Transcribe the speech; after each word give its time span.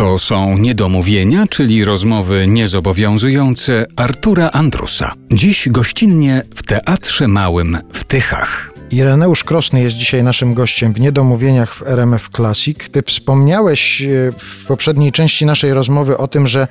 To 0.00 0.18
są 0.18 0.58
niedomówienia, 0.58 1.46
czyli 1.46 1.84
rozmowy 1.84 2.46
niezobowiązujące 2.48 3.86
Artura 3.96 4.50
Andrusa. 4.50 5.12
Dziś 5.32 5.68
gościnnie 5.68 6.42
w 6.54 6.62
Teatrze 6.62 7.28
Małym 7.28 7.78
w 7.92 8.04
Tychach. 8.04 8.69
Ireneusz 8.90 9.44
Krosny 9.44 9.80
jest 9.82 9.96
dzisiaj 9.96 10.22
naszym 10.22 10.54
gościem 10.54 10.92
w 10.92 11.00
Niedomówieniach 11.00 11.74
w 11.74 11.82
RMF 11.82 12.28
Classic. 12.36 12.78
Ty 12.90 13.02
wspomniałeś 13.02 14.02
e, 14.02 14.06
w 14.38 14.66
poprzedniej 14.66 15.12
części 15.12 15.46
naszej 15.46 15.74
rozmowy 15.74 16.18
o 16.18 16.28
tym, 16.28 16.46
że 16.46 16.68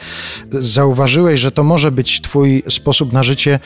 zauważyłeś, 0.51 1.39
że 1.39 1.51
to 1.51 1.63
może 1.63 1.91
być 1.91 2.21
twój 2.21 2.63
sposób 2.69 3.13
na 3.13 3.23
życie 3.23 3.59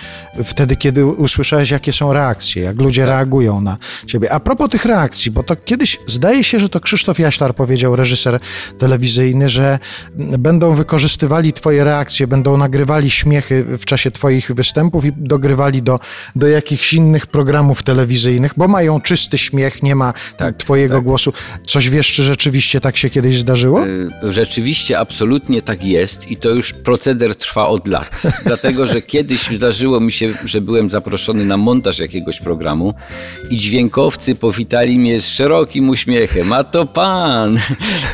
wtedy, 0.43 0.75
kiedy 0.75 1.05
usłyszałeś, 1.05 1.71
jakie 1.71 1.93
są 1.93 2.13
reakcje, 2.13 2.63
jak 2.63 2.81
ludzie 2.81 3.05
reagują 3.05 3.61
na 3.61 3.77
ciebie. 4.07 4.31
A 4.31 4.39
propos 4.39 4.69
tych 4.69 4.85
reakcji, 4.85 5.31
bo 5.31 5.43
to 5.43 5.55
kiedyś, 5.55 5.99
zdaje 6.07 6.43
się, 6.43 6.59
że 6.59 6.69
to 6.69 6.79
Krzysztof 6.79 7.19
Jaślar 7.19 7.55
powiedział, 7.55 7.95
reżyser 7.95 8.39
telewizyjny, 8.79 9.49
że 9.49 9.79
będą 10.37 10.75
wykorzystywali 10.75 11.53
twoje 11.53 11.83
reakcje, 11.83 12.27
będą 12.27 12.57
nagrywali 12.57 13.09
śmiechy 13.09 13.63
w 13.63 13.85
czasie 13.85 14.11
twoich 14.11 14.51
występów 14.51 15.05
i 15.05 15.13
dogrywali 15.17 15.81
do, 15.81 15.99
do 16.35 16.47
jakichś 16.47 16.93
innych 16.93 17.27
programów 17.27 17.83
telewizyjnych 17.83 18.42
bo 18.57 18.67
mają 18.67 19.01
czysty 19.01 19.37
śmiech, 19.37 19.83
nie 19.83 19.95
ma 19.95 20.13
Tak, 20.37 20.57
twojego 20.57 20.95
tak. 20.95 21.03
głosu. 21.03 21.33
Coś 21.67 21.89
wiesz, 21.89 22.11
czy 22.11 22.23
rzeczywiście 22.23 22.81
tak 22.81 22.97
się 22.97 23.09
kiedyś 23.09 23.37
zdarzyło? 23.37 23.85
Y, 23.87 24.09
Rzeczywiście, 24.31 24.99
absolutnie 24.99 25.61
tak 25.61 25.83
jest 25.85 26.31
i 26.31 26.37
to 26.37 26.49
już 26.49 26.73
proceder 26.73 27.35
trwa 27.35 27.67
od 27.67 27.87
lat. 27.87 28.21
Dlatego, 28.45 28.87
że 28.87 29.01
kiedyś 29.01 29.39
zdarzyło 29.47 29.99
mi 29.99 30.11
się, 30.11 30.29
że 30.45 30.61
byłem 30.61 30.89
zaproszony 30.89 31.45
na 31.45 31.57
montaż 31.57 31.99
jakiegoś 31.99 32.39
programu 32.39 32.93
i 33.49 33.57
dźwiękowcy 33.57 34.35
powitali 34.35 34.99
mnie 34.99 35.21
z 35.21 35.27
szerokim 35.27 35.89
uśmiechem. 35.89 36.53
A 36.53 36.63
to 36.63 36.85
pan! 36.85 37.59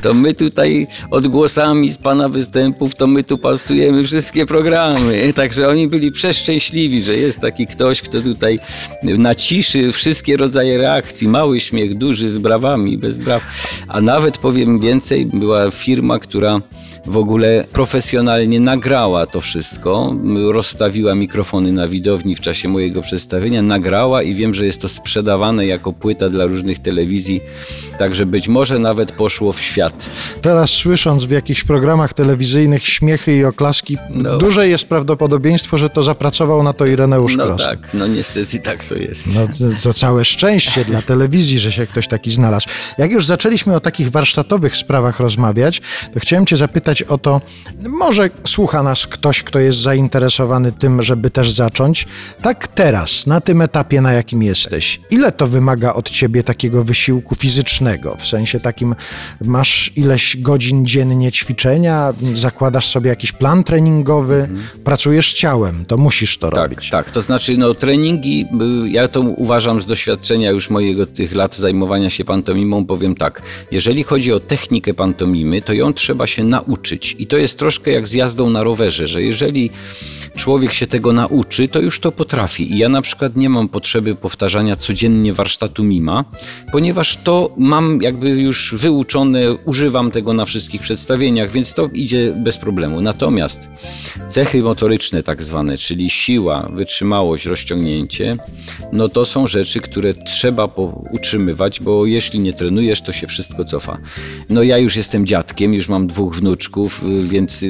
To 0.01 0.13
my 0.13 0.33
tutaj 0.33 0.87
odgłosami 1.11 1.91
z 1.91 1.97
pana 1.97 2.29
występów, 2.29 2.95
to 2.95 3.07
my 3.07 3.23
tu 3.23 3.37
pastujemy 3.37 4.03
wszystkie 4.03 4.45
programy. 4.45 5.33
Także 5.33 5.69
oni 5.69 5.87
byli 5.87 6.11
przeszczęśliwi, 6.11 7.01
że 7.01 7.17
jest 7.17 7.39
taki 7.39 7.67
ktoś, 7.67 8.01
kto 8.01 8.21
tutaj 8.21 8.59
na 9.03 9.35
ciszy 9.35 9.91
wszystkie 10.19 10.37
rodzaje 10.37 10.77
reakcji. 10.77 11.27
Mały 11.27 11.59
śmiech, 11.59 11.97
duży, 11.97 12.29
z 12.29 12.37
brawami, 12.39 12.97
bez 12.97 13.17
braw. 13.17 13.43
A 13.87 14.01
nawet 14.01 14.37
powiem 14.37 14.79
więcej, 14.79 15.25
była 15.25 15.71
firma, 15.71 16.19
która 16.19 16.61
w 17.05 17.17
ogóle 17.17 17.65
profesjonalnie 17.73 18.59
nagrała 18.59 19.25
to 19.25 19.41
wszystko, 19.41 20.15
rozstawiła 20.51 21.15
mikrofony 21.15 21.71
na 21.71 21.87
widowni 21.87 22.35
w 22.35 22.41
czasie 22.41 22.67
mojego 22.69 23.01
przedstawienia, 23.01 23.61
nagrała 23.61 24.21
i 24.23 24.35
wiem, 24.35 24.53
że 24.53 24.65
jest 24.65 24.81
to 24.81 24.87
sprzedawane 24.89 25.65
jako 25.65 25.93
płyta 25.93 26.29
dla 26.29 26.45
różnych 26.45 26.79
telewizji, 26.79 27.41
także 27.97 28.25
być 28.25 28.47
może 28.47 28.79
nawet 28.79 29.11
poszło 29.11 29.53
w 29.53 29.61
świat. 29.61 30.09
Teraz 30.41 30.69
słysząc 30.69 31.25
w 31.25 31.31
jakichś 31.31 31.63
programach 31.63 32.13
telewizyjnych 32.13 32.87
śmiechy 32.87 33.35
i 33.37 33.43
oklaski, 33.45 33.97
No. 34.09 34.37
duże 34.37 34.67
jest 34.67 34.85
prawdopodobieństwo, 34.85 35.77
że 35.77 35.89
to 35.89 36.03
zapracował 36.03 36.63
na 36.63 36.73
to 36.73 36.85
Ireneusz 36.85 37.35
No 37.35 37.45
Krosny. 37.45 37.65
tak, 37.65 37.93
no 37.93 38.07
niestety 38.07 38.59
tak 38.59 38.85
to 38.85 38.95
jest. 38.95 39.27
No, 39.35 39.47
to- 39.47 39.81
to 39.83 39.93
całe 40.09 40.25
szczęście 40.25 40.85
dla 40.85 41.01
telewizji, 41.01 41.59
że 41.59 41.71
się 41.71 41.87
ktoś 41.87 42.07
taki 42.07 42.31
znalazł. 42.31 42.67
Jak 42.97 43.11
już 43.11 43.25
zaczęliśmy 43.25 43.75
o 43.75 43.79
takich 43.79 44.11
warsztatowych 44.11 44.77
sprawach 44.77 45.19
rozmawiać, 45.19 45.81
to 46.13 46.19
chciałem 46.19 46.45
Cię 46.45 46.57
zapytać 46.57 47.03
o 47.03 47.17
to, 47.17 47.41
może 47.87 48.29
słucha 48.47 48.83
nas 48.83 49.07
ktoś, 49.07 49.43
kto 49.43 49.59
jest 49.59 49.79
zainteresowany 49.79 50.71
tym, 50.71 51.03
żeby 51.03 51.29
też 51.29 51.51
zacząć. 51.51 52.07
Tak 52.41 52.67
teraz, 52.79 53.27
na 53.27 53.41
tym 53.41 53.61
etapie, 53.61 54.01
na 54.01 54.13
jakim 54.13 54.43
jesteś, 54.43 55.01
ile 55.11 55.31
to 55.31 55.47
wymaga 55.47 55.93
od 55.93 56.09
Ciebie 56.09 56.43
takiego 56.43 56.83
wysiłku 56.83 57.35
fizycznego? 57.35 58.15
W 58.19 58.27
sensie 58.27 58.59
takim, 58.59 58.95
masz 59.41 59.91
ileś 59.95 60.37
godzin 60.37 60.85
dziennie 60.85 61.31
ćwiczenia, 61.31 62.13
zakładasz 62.33 62.87
sobie 62.87 63.09
jakiś 63.09 63.31
plan 63.31 63.63
treningowy, 63.63 64.49
pracujesz 64.83 65.33
ciałem, 65.33 65.85
to 65.85 65.97
musisz 65.97 66.37
to 66.37 66.49
Tak, 66.51 66.71
robić. 66.71 66.89
tak. 66.89 67.11
To 67.11 67.21
znaczy, 67.21 67.57
no, 67.57 67.73
treningi, 67.73 68.45
y, 68.85 68.89
ja 68.89 69.07
to 69.07 69.21
uważam 69.21 69.81
z 69.81 69.85
doświadczenia 69.85 70.51
już 70.51 70.69
mojego 70.69 71.05
tych 71.05 71.35
lat 71.35 71.55
zajmowania 71.55 72.09
się 72.09 72.25
pantomimą, 72.25 72.85
powiem 72.85 73.15
tak. 73.15 73.41
Jeżeli 73.71 74.03
chodzi 74.03 74.33
o 74.33 74.39
technikę 74.39 74.93
pantomimy, 74.93 75.61
to 75.61 75.73
ją 75.73 75.93
trzeba 75.93 76.27
się 76.27 76.43
nauczyć. 76.43 77.15
I 77.19 77.27
to 77.27 77.37
jest 77.37 77.59
troszkę 77.59 77.91
jak 77.91 78.07
z 78.07 78.13
jazdą 78.13 78.49
na 78.49 78.63
rowerze, 78.63 79.07
że 79.07 79.23
jeżeli 79.23 79.69
człowiek 80.35 80.73
się 80.73 80.87
tego 80.87 81.13
nauczy, 81.13 81.67
to 81.67 81.79
już 81.79 81.99
to 81.99 82.11
potrafi. 82.11 82.68
Ja 82.69 82.89
na 82.89 83.01
przykład 83.01 83.35
nie 83.35 83.49
mam 83.49 83.69
potrzeby 83.69 84.15
powtarzania 84.15 84.75
codziennie 84.75 85.33
warsztatu 85.33 85.83
mima, 85.83 86.25
ponieważ 86.71 87.17
to 87.17 87.53
mam 87.57 88.01
jakby 88.01 88.29
już 88.29 88.75
wyuczone, 88.77 89.53
używam 89.53 90.11
tego 90.11 90.33
na 90.33 90.45
wszystkich 90.45 90.81
przedstawieniach, 90.81 91.51
więc 91.51 91.73
to 91.73 91.89
idzie 91.93 92.33
bez 92.37 92.57
problemu. 92.57 93.01
Natomiast 93.01 93.69
cechy 94.27 94.63
motoryczne 94.63 95.23
tak 95.23 95.43
zwane, 95.43 95.77
czyli 95.77 96.09
siła, 96.09 96.69
wytrzymałość, 96.73 97.45
rozciągnięcie, 97.45 98.37
no 98.91 99.09
to 99.09 99.25
są 99.25 99.47
rzeczy, 99.47 99.79
które 99.79 100.13
trzeba 100.13 100.69
utrzymywać, 101.11 101.79
bo 101.79 102.05
jeśli 102.05 102.39
nie 102.39 102.53
trenujesz, 102.53 103.01
to 103.01 103.13
się 103.13 103.27
wszystko 103.27 103.65
cofa. 103.65 103.97
No 104.49 104.63
ja 104.63 104.77
już 104.77 104.95
jestem 104.95 105.25
dziadkiem, 105.25 105.73
już 105.73 105.89
mam 105.89 106.07
dwóch 106.07 106.35
wnuczków, 106.35 107.03
więc 107.23 107.65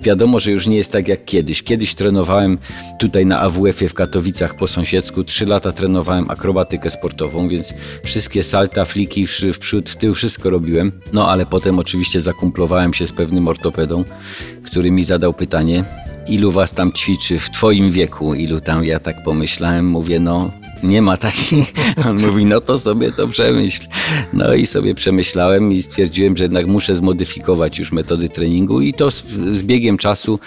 wiadomo, 0.00 0.40
że 0.40 0.50
już 0.50 0.66
nie 0.66 0.76
jest 0.76 0.92
tak 0.92 1.08
jak 1.08 1.24
kiedyś. 1.24 1.62
Kiedyś 1.62 1.94
trenowałem 1.94 2.58
tutaj 2.98 3.26
na 3.26 3.40
AWF-ie 3.40 3.88
w 3.88 3.94
Katowicach 3.94 4.41
po 4.48 4.66
sąsiedzku, 4.66 5.24
trzy 5.24 5.46
lata 5.46 5.72
trenowałem 5.72 6.30
akrobatykę 6.30 6.90
sportową, 6.90 7.48
więc 7.48 7.74
wszystkie 8.04 8.42
salta, 8.42 8.84
fliki 8.84 9.26
w 9.26 9.58
przód, 9.58 9.90
w 9.90 9.96
tył, 9.96 10.14
wszystko 10.14 10.50
robiłem. 10.50 10.92
No 11.12 11.28
ale 11.30 11.46
potem 11.46 11.78
oczywiście 11.78 12.20
zakumplowałem 12.20 12.94
się 12.94 13.06
z 13.06 13.12
pewnym 13.12 13.48
ortopedą, 13.48 14.04
który 14.64 14.90
mi 14.90 15.04
zadał 15.04 15.34
pytanie, 15.34 15.84
ilu 16.26 16.52
was 16.52 16.74
tam 16.74 16.92
ćwiczy 16.92 17.38
w 17.38 17.50
twoim 17.50 17.90
wieku, 17.90 18.34
ilu 18.34 18.60
tam, 18.60 18.84
ja 18.84 19.00
tak 19.00 19.22
pomyślałem, 19.24 19.86
mówię, 19.86 20.20
no 20.20 20.61
nie 20.82 21.02
ma 21.02 21.16
takich. 21.16 21.72
On 22.08 22.20
mówi, 22.20 22.44
no 22.44 22.60
to 22.60 22.78
sobie 22.78 23.12
to 23.12 23.28
przemyśl. 23.28 23.86
No 24.32 24.54
i 24.54 24.66
sobie 24.66 24.94
przemyślałem 24.94 25.72
i 25.72 25.82
stwierdziłem, 25.82 26.36
że 26.36 26.44
jednak 26.44 26.66
muszę 26.66 26.96
zmodyfikować 26.96 27.78
już 27.78 27.92
metody 27.92 28.28
treningu 28.28 28.80
i 28.80 28.92
to 28.92 29.10
z, 29.10 29.24
z 29.52 29.62
biegiem 29.62 29.98
czasu 29.98 30.38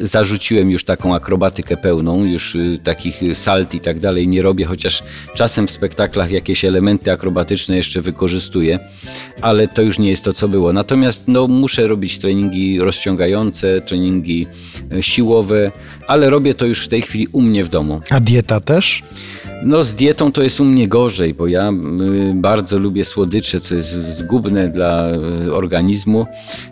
zarzuciłem 0.00 0.70
już 0.70 0.84
taką 0.84 1.14
akrobatykę 1.14 1.76
pełną, 1.76 2.24
już 2.24 2.54
y, 2.54 2.78
takich 2.82 3.20
salt 3.34 3.74
i 3.74 3.80
tak 3.80 4.00
dalej 4.00 4.28
nie 4.28 4.42
robię, 4.42 4.64
chociaż 4.64 5.02
czasem 5.34 5.66
w 5.66 5.70
spektaklach 5.70 6.30
jakieś 6.30 6.64
elementy 6.64 7.12
akrobatyczne 7.12 7.76
jeszcze 7.76 8.00
wykorzystuję, 8.00 8.78
ale 9.40 9.68
to 9.68 9.82
już 9.82 9.98
nie 9.98 10.10
jest 10.10 10.24
to, 10.24 10.32
co 10.32 10.48
było. 10.48 10.72
Natomiast 10.72 11.28
no, 11.28 11.48
muszę 11.48 11.86
robić 11.86 12.18
treningi 12.18 12.80
rozciągające, 12.80 13.80
treningi 13.80 14.46
e, 14.92 15.02
siłowe, 15.02 15.72
ale 16.06 16.30
robię 16.30 16.54
to 16.54 16.66
już 16.66 16.84
w 16.84 16.88
tej 16.88 17.02
chwili 17.02 17.28
u 17.32 17.42
mnie 17.42 17.64
w 17.64 17.68
domu. 17.68 18.00
A 18.10 18.20
dieta 18.20 18.60
też? 18.60 19.02
No 19.62 19.84
z 19.84 19.94
dietą 19.94 20.32
to 20.32 20.42
jest 20.42 20.60
u 20.60 20.64
mnie 20.64 20.88
gorzej, 20.88 21.34
bo 21.34 21.46
ja 21.46 21.70
y, 21.70 22.34
bardzo 22.34 22.78
lubię 22.78 23.04
słodycze, 23.04 23.60
co 23.60 23.74
jest 23.74 23.90
zgubne 23.90 24.68
dla 24.68 25.08
y, 25.46 25.54
organizmu. 25.54 26.26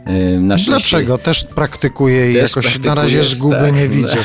Y, 0.09 0.41
na 0.41 0.56
Dlaczego? 0.56 1.19
Też 1.19 1.44
praktykuję 1.44 2.33
i 2.33 2.34
jakoś 2.34 2.78
na 2.78 2.94
razie 2.94 3.25
zguby 3.25 3.56
tak. 3.56 3.75
nie 3.75 3.89
widzę. 3.89 4.17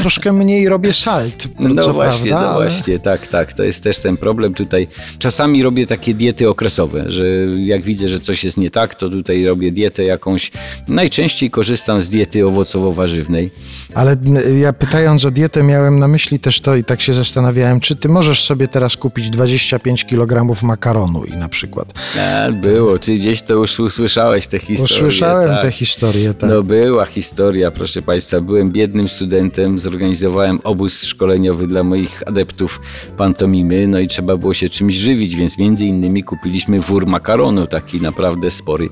Troszkę 0.00 0.32
mniej 0.32 0.68
robię 0.68 0.92
salt, 0.92 1.48
No 1.58 1.82
co 1.82 1.92
właśnie, 1.92 2.30
prawda, 2.30 2.46
no 2.46 2.54
ale- 2.54 2.70
właśnie, 2.70 2.98
tak, 2.98 3.26
tak. 3.26 3.52
To 3.52 3.62
jest 3.62 3.82
też 3.82 3.98
ten 3.98 4.16
problem 4.16 4.54
tutaj. 4.54 4.88
Czasami 5.18 5.62
robię 5.62 5.86
takie 5.86 6.14
diety 6.14 6.48
okresowe, 6.48 7.04
że 7.08 7.24
jak 7.56 7.82
widzę, 7.82 8.08
że 8.08 8.20
coś 8.20 8.44
jest 8.44 8.58
nie 8.58 8.70
tak, 8.70 8.94
to 8.94 9.08
tutaj 9.08 9.44
robię 9.44 9.72
dietę 9.72 10.04
jakąś. 10.04 10.50
Najczęściej 10.88 11.50
korzystam 11.50 12.02
z 12.02 12.10
diety 12.10 12.44
owocowo-warzywnej. 12.46 13.50
Ale 13.94 14.16
ja 14.58 14.72
pytając 14.72 15.24
o 15.24 15.30
dietę 15.30 15.62
miałem 15.62 15.98
na 15.98 16.08
myśli 16.08 16.38
też 16.38 16.60
to 16.60 16.76
i 16.76 16.84
tak 16.84 17.00
się 17.00 17.14
zastanawiałem, 17.14 17.80
czy 17.88 17.96
ty 17.96 18.08
możesz 18.08 18.44
sobie 18.44 18.68
teraz 18.68 18.96
kupić 18.96 19.30
25 19.30 20.04
kg 20.04 20.62
makaronu 20.62 21.24
i 21.24 21.36
na 21.36 21.48
przykład. 21.48 21.92
A, 22.20 22.52
było, 22.52 22.98
czy 22.98 23.14
gdzieś 23.14 23.42
to 23.42 23.54
już 23.54 23.80
usłyszałeś 23.80 24.46
tę 24.46 24.58
historię? 24.58 24.84
Usłyszałem 24.84 25.48
tak. 25.48 25.62
tę 25.62 25.70
historię, 25.70 26.34
tak. 26.34 26.50
No 26.50 26.62
była 26.62 27.04
historia, 27.04 27.70
proszę 27.70 28.02
Państwa. 28.02 28.40
Byłem 28.40 28.70
biednym 28.70 29.08
studentem, 29.08 29.78
zorganizowałem 29.78 30.60
obóz 30.64 31.02
szkoleniowy 31.02 31.66
dla 31.66 31.84
moich 31.84 32.22
adeptów 32.26 32.80
pantomimy, 33.16 33.88
no 33.88 33.98
i 33.98 34.08
trzeba 34.08 34.36
było 34.36 34.54
się 34.54 34.68
czymś 34.68 34.94
żywić, 34.94 35.36
więc 35.36 35.58
między 35.58 35.86
innymi 35.86 36.24
kupiliśmy 36.24 36.80
wór 36.80 37.06
makaronu, 37.06 37.66
taki 37.66 38.00
naprawdę 38.00 38.50
spory. 38.50 38.88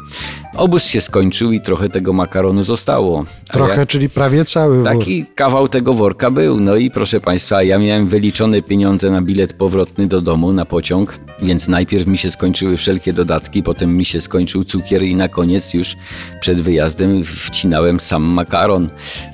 Obóz 0.56 0.85
się 0.85 1.00
skończył 1.00 1.53
i 1.53 1.61
trochę 1.61 1.88
tego 1.88 2.12
makaronu 2.12 2.64
zostało. 2.64 3.25
A 3.49 3.53
Trochę, 3.53 3.76
ja- 3.81 3.87
czyli 3.87 4.11
prawie 4.11 4.44
cały 4.44 4.76
wór. 4.76 4.85
Taki 4.88 5.25
kawał 5.35 5.69
tego 5.69 5.94
worka 5.94 6.31
był. 6.31 6.61
No 6.61 6.76
i 6.76 6.91
proszę 6.91 7.20
Państwa, 7.20 7.62
ja 7.62 7.79
miałem 7.79 8.08
wyliczone 8.08 8.62
pieniądze 8.62 9.11
na 9.11 9.23
bilet 9.23 9.53
powrotny 9.53 10.06
do 10.06 10.20
domu, 10.20 10.53
na 10.53 10.64
pociąg, 10.64 11.19
więc 11.43 11.69
najpierw 11.69 12.06
mi 12.06 12.19
się 12.19 12.31
skończyły 12.31 12.76
wszelkie 12.76 13.12
dodatki, 13.12 13.62
potem 13.62 13.97
mi 13.97 14.05
się 14.05 14.20
skończył 14.20 14.64
cukier 14.64 15.03
i 15.03 15.17
na 15.17 15.29
koniec 15.29 15.75
już 15.75 15.97
przed 16.41 16.61
wyjazdem 16.61 17.25
wcinałem 17.25 18.00
sam 18.00 18.23
makaron. 18.23 18.88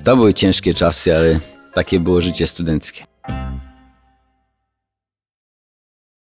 To 0.05 0.17
były 0.17 0.35
ciężkie 0.35 0.75
czasy, 0.75 1.17
ale 1.17 1.41
takie 1.75 2.01
było 2.01 2.21
życie 2.21 2.47
studenckie. 2.47 3.05